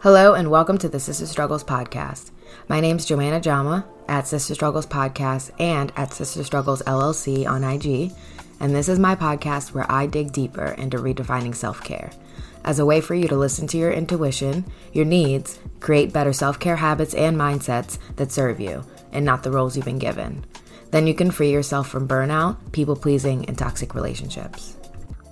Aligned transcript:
Hello 0.00 0.34
and 0.34 0.50
welcome 0.50 0.76
to 0.78 0.90
the 0.90 1.00
Sister 1.00 1.24
Struggles 1.24 1.64
podcast. 1.64 2.30
My 2.68 2.80
name 2.80 2.98
is 2.98 3.06
Joanna 3.06 3.40
Jama 3.40 3.86
at 4.08 4.28
Sister 4.28 4.54
Struggles 4.54 4.86
Podcast 4.86 5.50
and 5.58 5.90
at 5.96 6.12
Sister 6.12 6.44
Struggles 6.44 6.82
LLC 6.82 7.48
on 7.48 7.64
IG, 7.64 8.12
and 8.60 8.74
this 8.74 8.90
is 8.90 8.98
my 8.98 9.16
podcast 9.16 9.72
where 9.72 9.90
I 9.90 10.04
dig 10.04 10.32
deeper 10.32 10.66
into 10.66 10.98
redefining 10.98 11.54
self 11.54 11.82
care 11.82 12.10
as 12.62 12.78
a 12.78 12.84
way 12.84 13.00
for 13.00 13.14
you 13.14 13.26
to 13.28 13.36
listen 13.36 13.66
to 13.68 13.78
your 13.78 13.90
intuition, 13.90 14.66
your 14.92 15.06
needs, 15.06 15.58
create 15.80 16.12
better 16.12 16.32
self 16.32 16.60
care 16.60 16.76
habits 16.76 17.14
and 17.14 17.36
mindsets 17.36 17.98
that 18.16 18.30
serve 18.30 18.60
you 18.60 18.84
and 19.12 19.24
not 19.24 19.44
the 19.44 19.50
roles 19.50 19.76
you've 19.76 19.86
been 19.86 19.98
given. 19.98 20.44
Then 20.90 21.06
you 21.06 21.14
can 21.14 21.30
free 21.30 21.50
yourself 21.50 21.88
from 21.88 22.06
burnout, 22.06 22.58
people 22.72 22.96
pleasing, 22.96 23.46
and 23.46 23.56
toxic 23.56 23.94
relationships. 23.94 24.76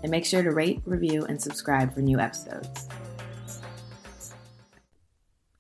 And 0.03 0.11
make 0.11 0.25
sure 0.25 0.43
to 0.43 0.51
rate, 0.51 0.81
review, 0.87 1.27
and 1.27 1.41
subscribe 1.41 1.95
for 1.95 2.01
new 2.01 2.19
episodes. 2.19 2.89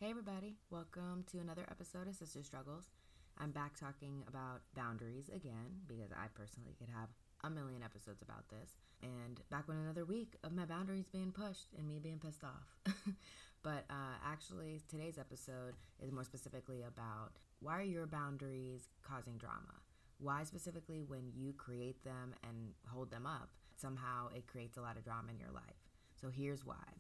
Hey, 0.04 0.10
everybody, 0.10 0.56
welcome 0.68 1.24
to 1.32 1.38
another 1.38 1.64
episode 1.70 2.08
of 2.08 2.14
Sister 2.14 2.42
Struggles. 2.42 2.90
I'm 3.38 3.52
back 3.52 3.74
talking 3.74 4.22
about 4.28 4.60
boundaries 4.76 5.30
again 5.34 5.80
because 5.88 6.12
I 6.12 6.26
personally 6.34 6.74
could 6.78 6.90
have 6.90 7.08
a 7.42 7.48
million 7.48 7.82
episodes 7.82 8.20
about 8.20 8.46
this. 8.50 8.72
And 9.02 9.40
back 9.50 9.66
with 9.66 9.78
another 9.78 10.04
week 10.04 10.36
of 10.44 10.52
my 10.52 10.66
boundaries 10.66 11.08
being 11.08 11.32
pushed 11.32 11.72
and 11.78 11.88
me 11.88 12.00
being 12.00 12.18
pissed 12.18 12.44
off. 12.44 12.94
but 13.62 13.86
uh, 13.88 14.20
actually, 14.22 14.82
today's 14.90 15.16
episode 15.16 15.72
is 16.02 16.12
more 16.12 16.24
specifically 16.24 16.82
about 16.82 17.30
why 17.60 17.78
are 17.78 17.82
your 17.82 18.06
boundaries 18.06 18.90
causing 19.00 19.38
drama? 19.38 19.80
Why 20.18 20.44
specifically 20.44 21.00
when 21.00 21.32
you 21.34 21.54
create 21.54 22.04
them 22.04 22.34
and 22.46 22.74
hold 22.88 23.10
them 23.10 23.24
up, 23.24 23.48
somehow 23.74 24.28
it 24.36 24.48
creates 24.48 24.76
a 24.76 24.82
lot 24.82 24.98
of 24.98 25.04
drama 25.04 25.32
in 25.32 25.38
your 25.38 25.50
life? 25.50 25.80
So 26.20 26.28
here's 26.28 26.62
why. 26.66 26.92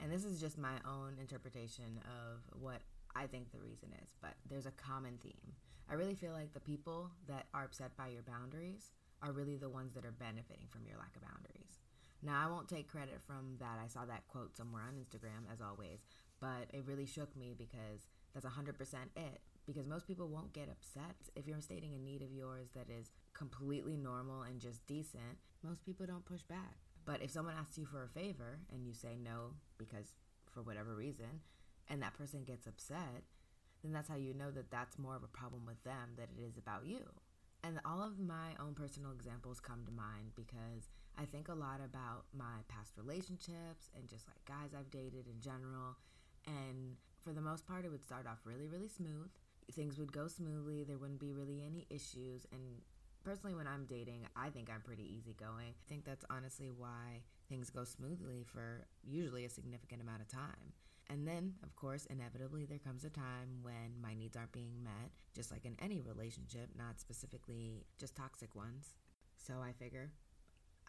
And 0.00 0.12
this 0.12 0.24
is 0.24 0.40
just 0.40 0.58
my 0.58 0.74
own 0.86 1.16
interpretation 1.20 2.00
of 2.06 2.40
what 2.60 2.82
I 3.16 3.26
think 3.26 3.50
the 3.50 3.58
reason 3.58 3.88
is, 4.02 4.14
but 4.22 4.34
there's 4.48 4.66
a 4.66 4.70
common 4.72 5.18
theme. 5.22 5.54
I 5.90 5.94
really 5.94 6.14
feel 6.14 6.32
like 6.32 6.52
the 6.52 6.60
people 6.60 7.10
that 7.26 7.46
are 7.54 7.64
upset 7.64 7.96
by 7.96 8.08
your 8.08 8.22
boundaries 8.22 8.92
are 9.22 9.32
really 9.32 9.56
the 9.56 9.68
ones 9.68 9.94
that 9.94 10.04
are 10.04 10.12
benefiting 10.12 10.66
from 10.68 10.86
your 10.86 10.98
lack 10.98 11.16
of 11.16 11.22
boundaries. 11.22 11.80
Now, 12.22 12.40
I 12.44 12.50
won't 12.50 12.68
take 12.68 12.88
credit 12.88 13.20
from 13.26 13.56
that. 13.58 13.78
I 13.82 13.88
saw 13.88 14.04
that 14.04 14.26
quote 14.28 14.56
somewhere 14.56 14.82
on 14.82 14.94
Instagram, 14.94 15.52
as 15.52 15.60
always, 15.60 16.00
but 16.40 16.66
it 16.72 16.84
really 16.86 17.06
shook 17.06 17.34
me 17.36 17.54
because 17.56 18.08
that's 18.34 18.46
100% 18.46 18.74
it. 19.16 19.40
Because 19.66 19.86
most 19.86 20.06
people 20.06 20.28
won't 20.28 20.52
get 20.52 20.68
upset 20.70 21.16
if 21.36 21.46
you're 21.46 21.60
stating 21.60 21.94
a 21.94 21.98
need 21.98 22.22
of 22.22 22.32
yours 22.32 22.70
that 22.74 22.88
is 22.88 23.12
completely 23.34 23.96
normal 23.96 24.42
and 24.42 24.60
just 24.60 24.86
decent. 24.86 25.38
Most 25.62 25.84
people 25.84 26.06
don't 26.06 26.24
push 26.24 26.42
back. 26.42 26.87
But 27.08 27.22
if 27.22 27.30
someone 27.30 27.54
asks 27.58 27.78
you 27.78 27.86
for 27.86 28.04
a 28.04 28.08
favor 28.20 28.60
and 28.70 28.84
you 28.86 28.92
say 28.92 29.16
no 29.16 29.54
because 29.78 30.12
for 30.52 30.60
whatever 30.60 30.94
reason, 30.94 31.40
and 31.88 32.02
that 32.02 32.12
person 32.12 32.44
gets 32.44 32.66
upset, 32.66 33.24
then 33.82 33.92
that's 33.92 34.10
how 34.10 34.16
you 34.16 34.34
know 34.34 34.50
that 34.50 34.70
that's 34.70 34.98
more 34.98 35.16
of 35.16 35.22
a 35.22 35.36
problem 35.38 35.64
with 35.64 35.82
them 35.84 36.12
than 36.18 36.26
it 36.36 36.42
is 36.46 36.58
about 36.58 36.84
you. 36.84 37.00
And 37.64 37.80
all 37.86 38.02
of 38.02 38.20
my 38.20 38.52
own 38.60 38.74
personal 38.74 39.12
examples 39.12 39.58
come 39.58 39.86
to 39.86 39.90
mind 39.90 40.36
because 40.36 40.90
I 41.16 41.24
think 41.24 41.48
a 41.48 41.54
lot 41.54 41.80
about 41.82 42.24
my 42.36 42.60
past 42.68 42.92
relationships 42.98 43.88
and 43.96 44.06
just 44.06 44.28
like 44.28 44.44
guys 44.44 44.76
I've 44.78 44.90
dated 44.90 45.28
in 45.32 45.40
general. 45.40 45.96
And 46.46 46.96
for 47.24 47.32
the 47.32 47.40
most 47.40 47.66
part, 47.66 47.86
it 47.86 47.90
would 47.90 48.04
start 48.04 48.26
off 48.26 48.44
really, 48.44 48.68
really 48.68 48.86
smooth. 48.86 49.30
Things 49.72 49.98
would 49.98 50.12
go 50.12 50.28
smoothly. 50.28 50.84
There 50.84 50.98
wouldn't 50.98 51.20
be 51.20 51.32
really 51.32 51.62
any 51.64 51.86
issues. 51.88 52.44
And 52.52 52.82
personally, 53.24 53.54
when 53.54 53.66
I'm 53.66 53.86
dating, 53.86 54.26
I 54.36 54.50
think 54.50 54.70
I'm 54.72 54.82
pretty 54.82 55.04
easygoing. 55.04 55.74
I 55.74 55.88
think 55.88 56.04
that's 56.04 56.24
honestly 56.30 56.70
why 56.70 57.22
things 57.48 57.70
go 57.70 57.84
smoothly 57.84 58.44
for 58.46 58.86
usually 59.02 59.44
a 59.44 59.50
significant 59.50 60.02
amount 60.02 60.22
of 60.22 60.28
time. 60.28 60.72
And 61.10 61.26
then, 61.26 61.54
of 61.62 61.74
course, 61.74 62.06
inevitably, 62.06 62.66
there 62.66 62.78
comes 62.78 63.04
a 63.04 63.10
time 63.10 63.62
when 63.62 64.00
my 64.02 64.14
needs 64.14 64.36
aren't 64.36 64.52
being 64.52 64.82
met, 64.82 65.10
just 65.34 65.50
like 65.50 65.64
in 65.64 65.76
any 65.80 66.00
relationship, 66.00 66.68
not 66.76 67.00
specifically 67.00 67.86
just 67.98 68.14
toxic 68.14 68.54
ones. 68.54 68.94
So 69.38 69.54
I 69.62 69.72
figure 69.72 70.10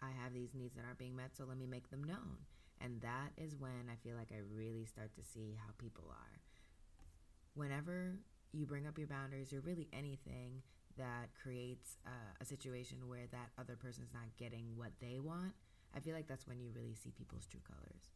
I 0.02 0.10
have 0.22 0.34
these 0.34 0.54
needs 0.54 0.74
that 0.76 0.84
aren't 0.84 0.98
being 0.98 1.16
met, 1.16 1.36
so 1.36 1.44
let 1.44 1.58
me 1.58 1.66
make 1.66 1.90
them 1.90 2.04
known. 2.04 2.44
And 2.80 3.00
that 3.00 3.32
is 3.36 3.56
when 3.56 3.88
I 3.90 3.96
feel 3.96 4.16
like 4.16 4.32
I 4.32 4.40
really 4.54 4.84
start 4.84 5.14
to 5.16 5.22
see 5.22 5.56
how 5.58 5.72
people 5.78 6.04
are. 6.10 6.40
Whenever 7.54 8.18
you 8.52 8.66
bring 8.66 8.86
up 8.86 8.98
your 8.98 9.06
boundaries 9.06 9.52
or 9.52 9.60
really 9.60 9.88
anything 9.92 10.62
that 11.00 11.34
creates 11.42 11.96
uh, 12.06 12.32
a 12.40 12.44
situation 12.44 13.08
where 13.08 13.26
that 13.32 13.50
other 13.58 13.74
person's 13.74 14.12
not 14.12 14.28
getting 14.38 14.76
what 14.76 14.92
they 15.00 15.18
want, 15.18 15.52
I 15.96 15.98
feel 15.98 16.14
like 16.14 16.28
that's 16.28 16.46
when 16.46 16.60
you 16.60 16.70
really 16.76 16.94
see 16.94 17.10
people's 17.10 17.46
true 17.46 17.64
colors 17.66 18.12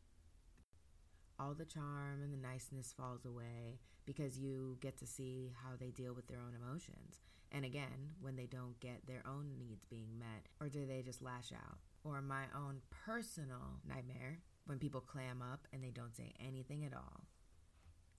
all 1.39 1.55
the 1.55 1.65
charm 1.65 2.22
and 2.22 2.33
the 2.33 2.49
niceness 2.49 2.95
falls 2.97 3.25
away 3.25 3.78
because 4.06 4.39
you 4.39 4.77
get 4.81 4.99
to 4.99 5.06
see 5.06 5.53
how 5.62 5.71
they 5.78 5.91
deal 5.91 6.15
with 6.15 6.28
their 6.28 6.39
own 6.39 6.55
emotions. 6.55 7.21
And 7.53 7.65
again, 7.65 8.15
when 8.21 8.37
they 8.37 8.47
don't 8.47 8.78
get 8.81 9.06
their 9.06 9.22
own 9.27 9.53
needs 9.59 9.84
being 9.84 10.19
met, 10.19 10.49
or 10.61 10.69
do 10.69 10.87
they 10.87 11.03
just 11.03 11.22
lash 11.22 11.53
out? 11.53 11.78
Or 12.03 12.21
my 12.21 12.45
own 12.55 12.81
personal 13.06 13.81
nightmare, 13.89 14.41
when 14.66 14.78
people 14.78 15.01
clam 15.01 15.43
up 15.43 15.66
and 15.72 15.83
they 15.83 15.91
don't 15.91 16.16
say 16.16 16.33
anything 16.41 16.84
at 16.84 16.95
all. 16.95 17.27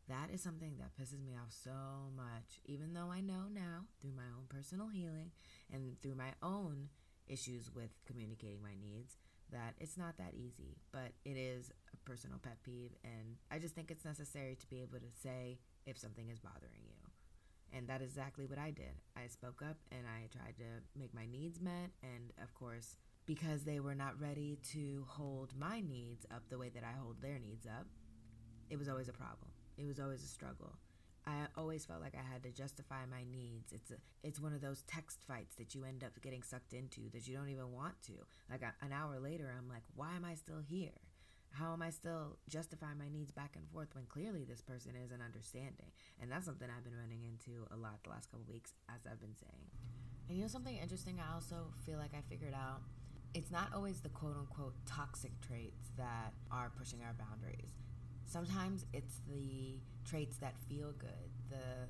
That 0.08 0.30
is 0.32 0.42
something 0.42 0.78
that 0.78 0.96
pisses 1.02 1.24
me 1.26 1.34
off 1.36 1.52
so 1.52 2.12
much, 2.16 2.60
even 2.66 2.94
though 2.94 3.10
I 3.12 3.22
know 3.22 3.50
now 3.52 3.86
through 4.02 4.14
my 4.16 4.30
own 4.38 4.46
personal 4.50 4.88
healing 4.88 5.32
and 5.74 6.00
through 6.02 6.16
my 6.16 6.34
own 6.44 6.90
issues 7.28 7.72
with 7.74 7.90
communicating 8.06 8.62
my 8.62 8.76
needs 8.80 9.18
that 9.52 9.74
it's 9.80 9.98
not 9.98 10.18
that 10.18 10.34
easy, 10.34 10.78
but 10.92 11.12
it 11.24 11.38
is 11.38 11.72
a 11.94 12.10
personal 12.10 12.38
pet 12.38 12.58
peeve. 12.64 12.92
And 13.04 13.38
I 13.52 13.58
just 13.58 13.74
think 13.74 13.90
it's 13.90 14.06
necessary 14.06 14.56
to 14.56 14.68
be 14.68 14.82
able 14.82 15.00
to 15.00 15.12
say 15.24 15.60
if 15.86 15.98
something 15.98 16.30
is 16.30 16.40
bothering 16.40 16.84
you. 16.86 16.94
And 17.74 17.88
that 17.88 18.02
is 18.02 18.10
exactly 18.10 18.46
what 18.46 18.60
I 18.60 18.72
did. 18.72 19.02
I 19.18 19.28
spoke 19.28 19.62
up 19.68 19.78
and 19.92 20.02
I 20.08 20.28
tried 20.36 20.58
to 20.58 21.00
make 21.00 21.14
my 21.14 21.26
needs 21.26 21.60
met. 21.60 21.90
And 22.04 22.32
of 22.42 22.54
course, 22.54 22.98
because 23.26 23.64
they 23.64 23.80
were 23.80 23.96
not 23.96 24.20
ready 24.22 24.60
to 24.72 25.04
hold 25.08 25.54
my 25.58 25.82
needs 25.82 26.26
up 26.34 26.44
the 26.50 26.58
way 26.58 26.70
that 26.70 26.84
I 26.84 26.98
hold 27.00 27.22
their 27.22 27.40
needs 27.40 27.66
up, 27.66 27.88
it 28.70 28.78
was 28.78 28.88
always 28.88 29.10
a 29.10 29.14
problem. 29.14 29.50
It 29.78 29.86
was 29.86 30.00
always 30.00 30.24
a 30.24 30.28
struggle. 30.28 30.74
I 31.28 31.48
always 31.58 31.86
felt 31.86 32.02
like 32.02 32.14
I 32.14 32.22
had 32.22 32.44
to 32.44 32.52
justify 32.52 33.06
my 33.10 33.24
needs. 33.32 33.74
It's 33.74 33.90
a, 33.90 33.96
it's 34.24 34.40
one 34.40 34.54
of 34.54 34.62
those 34.62 34.84
text 34.88 35.20
fights 35.28 35.56
that 35.56 35.74
you 35.74 35.84
end 35.84 36.04
up 36.04 36.12
getting 36.22 36.44
sucked 36.44 36.74
into 36.74 37.10
that 37.14 37.28
you 37.28 37.36
don't 37.36 37.50
even 37.50 37.72
want 37.72 38.00
to. 38.04 38.14
Like 38.50 38.62
an 38.62 38.94
hour 38.94 39.20
later, 39.20 39.52
I'm 39.58 39.68
like, 39.68 39.82
why 39.96 40.16
am 40.16 40.24
I 40.24 40.36
still 40.36 40.60
here? 40.60 41.02
How 41.52 41.74
am 41.74 41.82
I 41.82 41.90
still 41.90 42.38
justifying 42.48 43.00
my 43.00 43.10
needs 43.10 43.32
back 43.32 43.56
and 43.56 43.68
forth 43.70 43.88
when 43.96 44.06
clearly 44.06 44.44
this 44.44 44.62
person 44.62 44.92
isn't 45.04 45.22
understanding? 45.22 45.90
And 46.22 46.32
that's 46.32 46.46
something 46.46 46.68
I've 46.70 46.84
been 46.84 46.98
running 46.98 47.24
into 47.24 47.66
a 47.74 47.78
lot 47.78 48.04
the 48.04 48.12
last 48.12 48.30
couple 48.30 48.46
weeks, 48.48 48.74
as 48.94 49.08
I've 49.10 49.22
been 49.22 49.36
saying. 49.36 49.66
And 50.28 50.38
you 50.38 50.44
know 50.44 50.50
something 50.50 50.76
interesting? 50.78 51.18
I 51.18 51.34
also 51.34 51.74
feel 51.86 51.98
like 51.98 52.14
I 52.14 52.22
figured 52.22 52.54
out 52.54 52.82
it's 53.34 53.52
not 53.52 53.70
always 53.74 54.00
the 54.02 54.10
quote 54.10 54.38
unquote 54.38 54.76
toxic 54.86 55.32
traits 55.42 55.90
that 55.98 56.34
are 56.52 56.72
pushing 56.78 57.00
our 57.04 57.14
boundaries 57.14 57.72
sometimes 58.36 58.86
it's 58.92 59.22
the 59.30 59.80
traits 60.04 60.36
that 60.40 60.56
feel 60.68 60.92
good, 61.00 61.32
the 61.50 61.88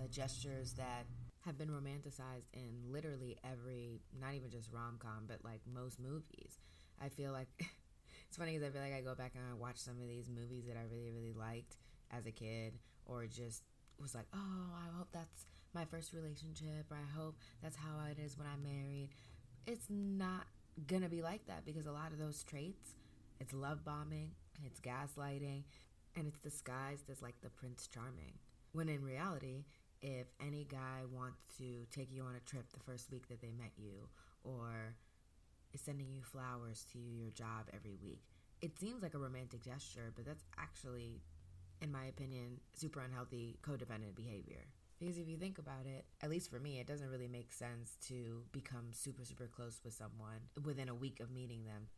the 0.00 0.08
gestures 0.08 0.72
that 0.72 1.06
have 1.42 1.56
been 1.56 1.68
romanticized 1.68 2.48
in 2.52 2.72
literally 2.90 3.36
every, 3.44 4.00
not 4.20 4.34
even 4.34 4.50
just 4.50 4.72
rom 4.72 4.98
com, 4.98 5.22
but 5.28 5.38
like 5.44 5.60
most 5.72 6.00
movies. 6.00 6.58
I 7.00 7.08
feel 7.10 7.30
like 7.30 7.46
it's 8.26 8.36
funny 8.36 8.58
because 8.58 8.66
I 8.68 8.72
feel 8.72 8.82
like 8.82 8.92
I 8.98 9.02
go 9.02 9.14
back 9.14 9.34
and 9.36 9.44
I 9.48 9.54
watch 9.54 9.76
some 9.76 10.00
of 10.02 10.08
these 10.08 10.28
movies 10.28 10.64
that 10.66 10.76
I 10.76 10.82
really, 10.92 11.12
really 11.12 11.32
liked 11.32 11.76
as 12.10 12.26
a 12.26 12.32
kid, 12.32 12.74
or 13.06 13.26
just 13.26 13.62
was 14.00 14.16
like, 14.16 14.26
oh, 14.34 14.70
I 14.74 14.98
hope 14.98 15.08
that's 15.12 15.46
my 15.74 15.84
first 15.84 16.12
relationship, 16.12 16.90
or 16.90 16.96
I 16.96 17.18
hope 17.20 17.36
that's 17.62 17.76
how 17.76 18.02
it 18.10 18.18
is 18.18 18.36
when 18.36 18.48
I'm 18.48 18.64
married. 18.64 19.10
It's 19.64 19.86
not 19.88 20.46
gonna 20.88 21.08
be 21.08 21.22
like 21.22 21.46
that 21.46 21.64
because 21.64 21.86
a 21.86 21.92
lot 21.92 22.10
of 22.10 22.18
those 22.18 22.42
traits, 22.42 22.96
it's 23.38 23.52
love 23.52 23.84
bombing, 23.84 24.32
it's 24.64 24.80
gaslighting, 24.80 25.62
and 26.16 26.26
it's 26.26 26.38
disguised 26.38 27.10
as 27.10 27.22
like 27.22 27.40
the 27.42 27.50
Prince 27.50 27.88
Charming. 27.92 28.38
When 28.72 28.88
in 28.88 29.02
reality, 29.02 29.64
if 30.02 30.26
any 30.40 30.66
guy 30.70 31.02
wants 31.10 31.42
to 31.58 31.86
take 31.90 32.12
you 32.12 32.22
on 32.24 32.34
a 32.34 32.50
trip 32.50 32.70
the 32.72 32.80
first 32.80 33.10
week 33.10 33.28
that 33.28 33.40
they 33.40 33.52
met 33.52 33.72
you, 33.76 34.08
or 34.42 34.96
is 35.72 35.80
sending 35.80 36.08
you 36.10 36.22
flowers 36.22 36.84
to 36.92 36.98
your 36.98 37.30
job 37.30 37.68
every 37.74 37.96
week, 38.02 38.22
it 38.60 38.78
seems 38.78 39.02
like 39.02 39.14
a 39.14 39.18
romantic 39.18 39.62
gesture, 39.64 40.12
but 40.14 40.24
that's 40.24 40.44
actually, 40.58 41.22
in 41.80 41.90
my 41.90 42.04
opinion, 42.06 42.60
super 42.74 43.00
unhealthy 43.00 43.58
codependent 43.62 44.14
behavior. 44.14 44.66
Because 44.98 45.18
if 45.18 45.28
you 45.28 45.36
think 45.36 45.58
about 45.58 45.86
it, 45.86 46.04
at 46.22 46.30
least 46.30 46.50
for 46.50 46.60
me, 46.60 46.78
it 46.78 46.86
doesn't 46.86 47.10
really 47.10 47.28
make 47.28 47.52
sense 47.52 47.96
to 48.08 48.42
become 48.52 48.92
super, 48.92 49.24
super 49.24 49.48
close 49.48 49.80
with 49.84 49.92
someone 49.92 50.40
within 50.64 50.88
a 50.88 50.94
week 50.94 51.20
of 51.20 51.30
meeting 51.30 51.64
them. 51.64 51.88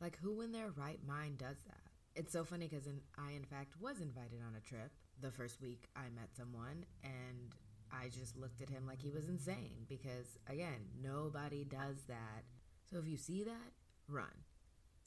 Like, 0.00 0.18
who 0.22 0.40
in 0.40 0.52
their 0.52 0.70
right 0.70 1.00
mind 1.06 1.38
does 1.38 1.56
that? 1.66 1.85
It's 2.16 2.32
so 2.32 2.44
funny 2.44 2.66
because 2.66 2.88
I, 3.18 3.32
in 3.32 3.44
fact, 3.44 3.74
was 3.78 4.00
invited 4.00 4.40
on 4.40 4.56
a 4.56 4.66
trip 4.66 4.90
the 5.20 5.30
first 5.30 5.60
week 5.60 5.84
I 5.94 6.08
met 6.14 6.34
someone, 6.34 6.86
and 7.04 7.54
I 7.92 8.08
just 8.08 8.38
looked 8.38 8.62
at 8.62 8.70
him 8.70 8.86
like 8.86 9.02
he 9.02 9.10
was 9.10 9.28
insane 9.28 9.84
because, 9.86 10.38
again, 10.48 10.88
nobody 11.02 11.64
does 11.64 12.04
that. 12.08 12.44
So 12.90 12.98
if 12.98 13.06
you 13.06 13.18
see 13.18 13.44
that, 13.44 13.72
run. 14.08 14.44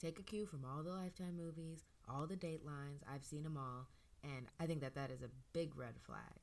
Take 0.00 0.20
a 0.20 0.22
cue 0.22 0.46
from 0.46 0.64
all 0.64 0.84
the 0.84 0.90
Lifetime 0.92 1.36
movies, 1.36 1.84
all 2.08 2.28
the 2.28 2.36
datelines, 2.36 3.02
I've 3.12 3.24
seen 3.24 3.42
them 3.42 3.56
all, 3.56 3.88
And 4.22 4.46
I 4.60 4.66
think 4.66 4.80
that 4.82 4.94
that 4.94 5.10
is 5.10 5.22
a 5.22 5.30
big 5.52 5.76
red 5.76 5.94
flag. 6.06 6.39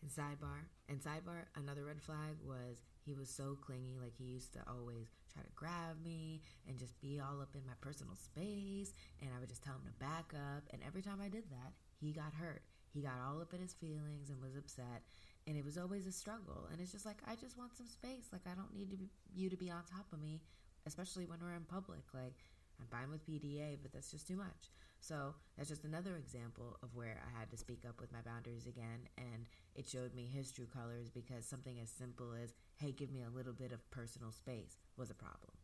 And 0.00 0.10
sidebar, 0.10 0.70
and 0.88 1.00
sidebar, 1.00 1.50
another 1.56 1.84
red 1.84 2.00
flag 2.00 2.38
was 2.44 2.82
he 3.04 3.14
was 3.14 3.28
so 3.28 3.58
clingy. 3.60 3.98
Like 4.00 4.14
he 4.16 4.24
used 4.24 4.52
to 4.52 4.60
always 4.68 5.10
try 5.32 5.42
to 5.42 5.48
grab 5.56 6.02
me 6.04 6.40
and 6.68 6.78
just 6.78 7.00
be 7.00 7.20
all 7.20 7.40
up 7.40 7.54
in 7.54 7.66
my 7.66 7.74
personal 7.80 8.14
space. 8.14 8.94
And 9.20 9.30
I 9.34 9.40
would 9.40 9.48
just 9.48 9.64
tell 9.64 9.74
him 9.74 9.86
to 9.86 10.04
back 10.04 10.32
up. 10.34 10.64
And 10.70 10.82
every 10.86 11.02
time 11.02 11.20
I 11.20 11.28
did 11.28 11.50
that, 11.50 11.72
he 12.00 12.12
got 12.12 12.32
hurt. 12.32 12.62
He 12.94 13.02
got 13.02 13.20
all 13.26 13.40
up 13.40 13.52
in 13.52 13.60
his 13.60 13.74
feelings 13.74 14.30
and 14.30 14.40
was 14.40 14.56
upset. 14.56 15.02
And 15.46 15.56
it 15.56 15.64
was 15.64 15.78
always 15.78 16.06
a 16.06 16.12
struggle. 16.12 16.68
And 16.70 16.80
it's 16.80 16.92
just 16.92 17.06
like, 17.06 17.18
I 17.26 17.34
just 17.34 17.58
want 17.58 17.76
some 17.76 17.86
space. 17.88 18.28
Like, 18.32 18.46
I 18.46 18.54
don't 18.54 18.74
need 18.74 18.90
to 18.90 18.96
be, 18.96 19.08
you 19.34 19.50
to 19.50 19.56
be 19.56 19.70
on 19.70 19.82
top 19.84 20.06
of 20.12 20.20
me, 20.20 20.40
especially 20.86 21.26
when 21.26 21.38
we're 21.40 21.54
in 21.56 21.64
public. 21.64 22.04
Like, 22.12 22.34
I'm 22.80 22.86
fine 22.86 23.10
with 23.10 23.26
PDA, 23.26 23.78
but 23.82 23.92
that's 23.92 24.10
just 24.10 24.28
too 24.28 24.36
much. 24.36 24.70
So 25.00 25.34
that's 25.56 25.68
just 25.68 25.84
another 25.84 26.16
example 26.16 26.76
of 26.82 26.94
where 26.94 27.20
I 27.24 27.38
had 27.38 27.50
to 27.50 27.56
speak 27.56 27.84
up 27.88 28.00
with 28.00 28.12
my 28.12 28.20
boundaries 28.20 28.66
again. 28.66 29.08
And 29.16 29.46
it 29.74 29.88
showed 29.88 30.14
me 30.14 30.26
his 30.26 30.50
true 30.50 30.66
colors 30.66 31.08
because 31.10 31.46
something 31.46 31.78
as 31.80 31.88
simple 31.90 32.34
as, 32.42 32.52
hey, 32.76 32.92
give 32.92 33.10
me 33.10 33.22
a 33.22 33.36
little 33.36 33.52
bit 33.52 33.72
of 33.72 33.88
personal 33.90 34.32
space 34.32 34.76
was 34.96 35.10
a 35.10 35.14
problem. 35.14 35.54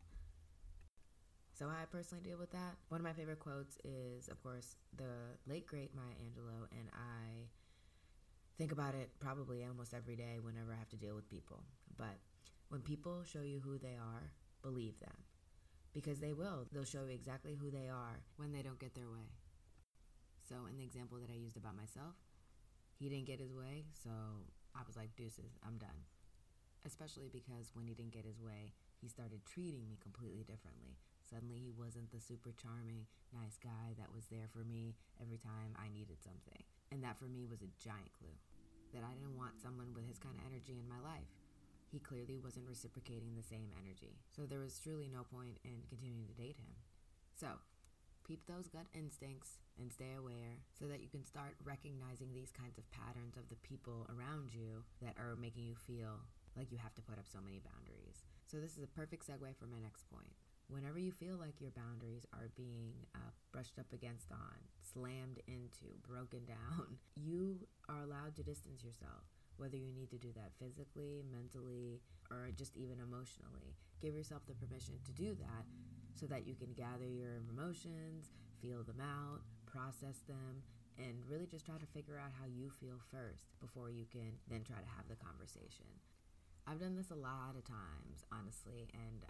So, 1.53 1.69
how 1.69 1.75
I 1.81 1.85
personally 1.85 2.23
deal 2.23 2.37
with 2.37 2.51
that, 2.51 2.75
one 2.89 2.99
of 2.99 3.05
my 3.05 3.13
favorite 3.13 3.39
quotes 3.39 3.77
is, 3.85 4.27
of 4.27 4.43
course, 4.43 4.75
the 4.97 5.37
late 5.47 5.65
great 5.65 5.95
Maya 5.95 6.13
Angelou, 6.21 6.67
and 6.71 6.89
I 6.91 7.47
think 8.57 8.73
about 8.73 8.93
it 8.93 9.09
probably 9.19 9.63
almost 9.63 9.93
every 9.93 10.17
day 10.17 10.39
whenever 10.41 10.73
I 10.73 10.77
have 10.77 10.89
to 10.89 10.97
deal 10.97 11.15
with 11.15 11.29
people. 11.29 11.63
But 11.97 12.19
when 12.67 12.81
people 12.81 13.23
show 13.23 13.41
you 13.41 13.61
who 13.63 13.77
they 13.77 13.95
are, 13.95 14.31
believe 14.63 14.99
them 14.99 15.15
because 15.95 16.19
they 16.19 16.35
will. 16.35 16.67
They'll 16.75 16.83
show 16.83 17.07
you 17.07 17.15
exactly 17.15 17.55
who 17.55 17.71
they 17.71 17.87
are 17.87 18.19
when 18.35 18.51
they 18.51 18.61
don't 18.61 18.77
get 18.77 18.93
their 18.93 19.07
way. 19.07 19.31
So, 20.43 20.67
in 20.69 20.75
the 20.77 20.83
example 20.83 21.17
that 21.23 21.31
I 21.31 21.39
used 21.39 21.55
about 21.55 21.79
myself, 21.79 22.19
he 22.99 23.07
didn't 23.07 23.25
get 23.25 23.39
his 23.39 23.55
way, 23.55 23.87
so 23.95 24.11
I 24.75 24.83
was 24.85 24.99
like, 24.99 25.15
deuces, 25.15 25.55
I'm 25.63 25.79
done. 25.79 26.05
Especially 26.85 27.31
because 27.31 27.71
when 27.73 27.87
he 27.87 27.95
didn't 27.95 28.13
get 28.13 28.27
his 28.27 28.37
way, 28.43 28.75
he 29.01 29.07
started 29.07 29.41
treating 29.47 29.87
me 29.87 29.97
completely 30.03 30.43
differently. 30.45 30.99
Suddenly, 31.25 31.57
he 31.57 31.73
wasn't 31.73 32.11
the 32.11 32.21
super 32.21 32.53
charming, 32.53 33.07
nice 33.33 33.57
guy 33.57 33.97
that 33.97 34.13
was 34.13 34.29
there 34.29 34.51
for 34.51 34.61
me 34.61 34.93
every 35.17 35.41
time 35.41 35.73
I 35.79 35.89
needed 35.89 36.21
something. 36.21 36.61
And 36.93 37.01
that 37.01 37.17
for 37.17 37.25
me 37.25 37.49
was 37.49 37.65
a 37.65 37.73
giant 37.81 38.13
clue 38.13 38.37
that 38.93 39.01
I 39.01 39.17
didn't 39.17 39.39
want 39.39 39.57
someone 39.57 39.95
with 39.97 40.05
his 40.05 40.21
kind 40.21 40.37
of 40.37 40.45
energy 40.45 40.77
in 40.77 40.85
my 40.85 41.01
life 41.01 41.27
he 41.95 42.03
clearly 42.03 42.35
wasn't 42.35 42.67
reciprocating 42.67 43.39
the 43.39 43.47
same 43.47 43.71
energy. 43.79 44.19
So 44.35 44.43
there 44.43 44.59
was 44.59 44.75
truly 44.83 45.07
no 45.07 45.23
point 45.23 45.63
in 45.63 45.87
continuing 45.87 46.27
to 46.27 46.35
date 46.35 46.59
him. 46.59 46.75
So, 47.39 47.47
peep 48.27 48.43
those 48.51 48.67
gut 48.67 48.91
instincts 48.91 49.63
and 49.79 49.87
stay 49.87 50.11
aware 50.19 50.59
so 50.75 50.91
that 50.91 50.99
you 50.99 51.07
can 51.07 51.23
start 51.23 51.55
recognizing 51.63 52.35
these 52.35 52.51
kinds 52.51 52.75
of 52.75 52.83
patterns 52.91 53.39
of 53.39 53.47
the 53.47 53.63
people 53.63 54.03
around 54.11 54.51
you 54.51 54.83
that 54.99 55.15
are 55.15 55.39
making 55.39 55.63
you 55.63 55.79
feel 55.87 56.19
like 56.59 56.67
you 56.67 56.79
have 56.83 56.95
to 56.99 57.05
put 57.07 57.15
up 57.15 57.31
so 57.31 57.39
many 57.39 57.63
boundaries. 57.63 58.27
So, 58.43 58.59
this 58.59 58.75
is 58.75 58.83
a 58.83 58.91
perfect 58.91 59.23
segue 59.23 59.55
for 59.55 59.71
my 59.71 59.79
next 59.79 60.03
point. 60.11 60.35
Whenever 60.67 60.99
you 60.99 61.15
feel 61.15 61.39
like 61.39 61.63
your 61.63 61.71
boundaries 61.71 62.27
are 62.35 62.51
being 62.59 62.91
uh, 63.15 63.31
brushed 63.55 63.79
up 63.79 63.87
against 63.95 64.35
on, 64.35 64.59
slammed 64.83 65.39
into, 65.47 65.95
broken 66.03 66.43
down, 66.59 66.99
you 67.15 67.63
are 67.87 68.03
allowed 68.03 68.35
to 68.35 68.43
distance 68.43 68.83
yourself 68.83 69.31
whether 69.57 69.77
you 69.77 69.91
need 69.93 70.09
to 70.11 70.17
do 70.17 70.29
that 70.35 70.51
physically, 70.59 71.23
mentally, 71.31 72.01
or 72.31 72.49
just 72.55 72.75
even 72.75 72.99
emotionally. 72.99 73.75
Give 74.01 74.15
yourself 74.15 74.43
the 74.47 74.55
permission 74.55 74.95
to 75.05 75.11
do 75.11 75.35
that 75.35 75.63
so 76.13 76.25
that 76.27 76.47
you 76.47 76.55
can 76.55 76.73
gather 76.73 77.07
your 77.07 77.43
emotions, 77.49 78.31
feel 78.61 78.83
them 78.83 78.99
out, 78.99 79.41
process 79.65 80.23
them, 80.27 80.63
and 80.97 81.19
really 81.27 81.45
just 81.45 81.65
try 81.65 81.75
to 81.75 81.85
figure 81.91 82.15
out 82.15 82.31
how 82.39 82.47
you 82.47 82.71
feel 82.79 82.95
first 83.11 83.51
before 83.59 83.91
you 83.91 84.05
can 84.07 84.31
then 84.47 84.63
try 84.63 84.79
to 84.79 84.91
have 84.95 85.07
the 85.11 85.19
conversation. 85.19 85.87
I've 86.67 86.79
done 86.79 86.95
this 86.95 87.11
a 87.11 87.19
lot 87.19 87.53
of 87.53 87.67
times, 87.67 88.25
honestly, 88.31 88.87
and 88.95 89.21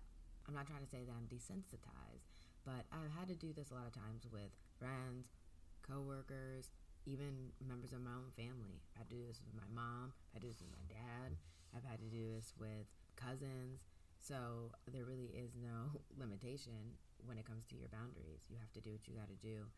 I'm 0.47 0.53
not 0.53 0.69
trying 0.69 0.85
to 0.85 0.89
say 0.89 1.03
that 1.03 1.11
I'm 1.11 1.27
desensitized, 1.27 2.29
but 2.63 2.85
I've 2.93 3.11
had 3.11 3.27
to 3.33 3.35
do 3.35 3.51
this 3.51 3.71
a 3.71 3.75
lot 3.75 3.89
of 3.89 3.93
times 3.93 4.29
with 4.31 4.53
friends, 4.77 5.33
coworkers, 5.81 6.71
even 7.05 7.53
members 7.61 7.93
of 7.93 8.01
my 8.01 8.13
own 8.13 8.33
family. 8.33 8.81
I 8.97 9.05
do 9.05 9.21
this 9.21 9.41
with 9.41 9.53
my 9.53 9.69
mom, 9.69 10.13
I 10.35 10.41
do 10.41 10.49
this 10.49 10.61
with 10.61 10.73
my 10.73 10.85
dad, 10.89 11.37
I've 11.73 11.85
had 11.85 12.01
to 12.01 12.09
do 12.09 12.25
this 12.33 12.53
with 12.57 12.89
cousins. 13.15 13.85
So 14.17 14.73
there 14.89 15.05
really 15.05 15.29
is 15.37 15.53
no 15.53 15.93
limitation 16.21 16.97
when 17.25 17.37
it 17.37 17.45
comes 17.45 17.65
to 17.69 17.77
your 17.77 17.89
boundaries. 17.93 18.41
You 18.49 18.57
have 18.57 18.73
to 18.73 18.81
do 18.81 18.91
what 18.91 19.05
you 19.05 19.13
got 19.13 19.29
to 19.29 19.39
do. 19.39 19.69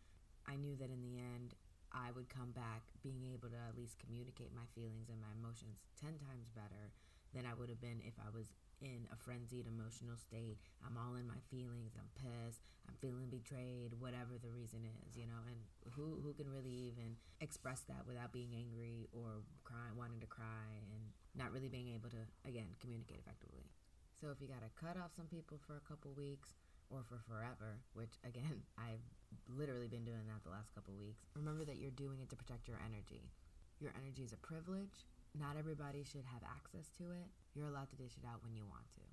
I 0.48 0.56
knew 0.56 0.80
that 0.80 0.88
in 0.88 1.04
the 1.04 1.20
end, 1.20 1.54
I 1.92 2.12
would 2.16 2.32
come 2.32 2.52
back 2.52 2.88
being 3.04 3.28
able 3.32 3.52
to 3.52 3.60
at 3.60 3.76
least 3.76 4.00
communicate 4.00 4.56
my 4.56 4.68
feelings 4.76 5.12
and 5.12 5.20
my 5.20 5.32
emotions 5.36 5.84
10 6.00 6.20
times 6.20 6.52
better 6.52 6.92
than 7.38 7.46
I 7.46 7.54
would 7.54 7.70
have 7.70 7.78
been 7.78 8.02
if 8.02 8.18
I 8.18 8.34
was 8.34 8.50
in 8.82 9.06
a 9.14 9.18
frenzied 9.22 9.70
emotional 9.70 10.18
state. 10.18 10.58
I'm 10.82 10.98
all 10.98 11.14
in 11.22 11.30
my 11.30 11.38
feelings. 11.54 11.94
I'm 11.94 12.10
pissed. 12.18 12.66
I'm 12.90 12.98
feeling 12.98 13.30
betrayed, 13.30 13.94
whatever 14.02 14.42
the 14.42 14.50
reason 14.50 14.82
is, 14.82 15.14
you 15.14 15.30
know. 15.30 15.46
And 15.46 15.62
who 15.94 16.18
who 16.26 16.34
can 16.34 16.50
really 16.50 16.90
even 16.90 17.14
express 17.38 17.86
that 17.94 18.10
without 18.10 18.34
being 18.34 18.58
angry 18.58 19.06
or 19.14 19.46
crying, 19.62 19.94
wanting 19.94 20.18
to 20.26 20.30
cry, 20.30 20.82
and 20.90 21.14
not 21.38 21.54
really 21.54 21.70
being 21.70 21.94
able 21.94 22.10
to 22.10 22.22
again 22.50 22.74
communicate 22.82 23.22
effectively. 23.22 23.70
So 24.18 24.34
if 24.34 24.42
you 24.42 24.50
got 24.50 24.66
to 24.66 24.74
cut 24.74 24.98
off 24.98 25.14
some 25.14 25.30
people 25.30 25.62
for 25.62 25.78
a 25.78 25.86
couple 25.86 26.10
weeks 26.18 26.58
or 26.90 27.06
for 27.06 27.22
forever, 27.30 27.78
which 27.94 28.18
again 28.26 28.66
I've 28.82 29.06
literally 29.46 29.92
been 29.92 30.08
doing 30.08 30.26
that 30.26 30.42
the 30.42 30.50
last 30.50 30.74
couple 30.74 30.98
weeks, 30.98 31.22
remember 31.38 31.70
that 31.70 31.78
you're 31.78 31.94
doing 31.94 32.18
it 32.18 32.34
to 32.34 32.38
protect 32.40 32.66
your 32.66 32.82
energy. 32.82 33.30
Your 33.78 33.94
energy 33.94 34.26
is 34.26 34.34
a 34.34 34.42
privilege 34.42 35.06
not 35.40 35.56
everybody 35.58 36.04
should 36.04 36.26
have 36.34 36.44
access 36.44 36.90
to 36.98 37.04
it. 37.14 37.28
You're 37.54 37.70
allowed 37.70 37.90
to 37.92 37.98
dish 37.98 38.18
it 38.18 38.26
out 38.28 38.44
when 38.44 38.54
you 38.54 38.66
want 38.66 38.86
to. 38.98 39.06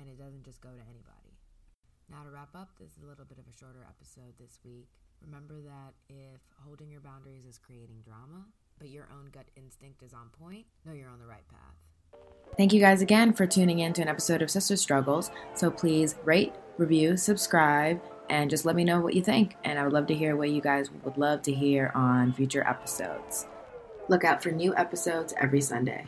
And 0.00 0.08
it 0.08 0.18
doesn't 0.18 0.44
just 0.44 0.60
go 0.60 0.68
to 0.68 0.84
anybody. 0.88 1.36
Now, 2.10 2.24
to 2.24 2.30
wrap 2.30 2.54
up, 2.54 2.70
this 2.80 2.96
is 2.96 3.02
a 3.04 3.06
little 3.06 3.24
bit 3.24 3.38
of 3.38 3.44
a 3.44 3.56
shorter 3.56 3.84
episode 3.84 4.32
this 4.40 4.58
week. 4.64 4.88
Remember 5.24 5.60
that 5.60 5.92
if 6.08 6.40
holding 6.64 6.90
your 6.90 7.00
boundaries 7.00 7.44
is 7.44 7.58
creating 7.58 8.00
drama, 8.04 8.46
but 8.78 8.88
your 8.88 9.08
own 9.12 9.30
gut 9.32 9.46
instinct 9.56 10.02
is 10.02 10.14
on 10.14 10.30
point, 10.40 10.64
know 10.86 10.92
you're 10.92 11.10
on 11.10 11.18
the 11.18 11.26
right 11.26 11.46
path. 11.48 11.76
Thank 12.56 12.72
you 12.72 12.80
guys 12.80 13.02
again 13.02 13.32
for 13.32 13.46
tuning 13.46 13.80
in 13.80 13.92
to 13.94 14.02
an 14.02 14.08
episode 14.08 14.42
of 14.42 14.50
Sister 14.50 14.76
Struggles. 14.76 15.30
So 15.54 15.70
please 15.70 16.14
rate, 16.24 16.54
review, 16.78 17.16
subscribe, 17.16 18.00
and 18.30 18.48
just 18.48 18.64
let 18.64 18.76
me 18.76 18.84
know 18.84 19.00
what 19.00 19.14
you 19.14 19.22
think. 19.22 19.56
And 19.64 19.78
I 19.78 19.84
would 19.84 19.92
love 19.92 20.06
to 20.06 20.14
hear 20.14 20.36
what 20.36 20.50
you 20.50 20.60
guys 20.60 20.90
would 21.04 21.18
love 21.18 21.42
to 21.42 21.52
hear 21.52 21.92
on 21.94 22.32
future 22.32 22.66
episodes. 22.66 23.46
Look 24.08 24.24
out 24.24 24.42
for 24.42 24.50
new 24.50 24.74
episodes 24.74 25.34
every 25.36 25.60
Sunday. 25.60 26.06